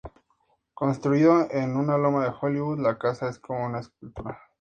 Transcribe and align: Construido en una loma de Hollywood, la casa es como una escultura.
Construido 0.73 1.45
en 1.51 1.75
una 1.77 1.95
loma 1.95 2.23
de 2.23 2.33
Hollywood, 2.41 2.79
la 2.79 2.97
casa 2.97 3.29
es 3.29 3.37
como 3.37 3.67
una 3.67 3.81
escultura. 3.81 4.39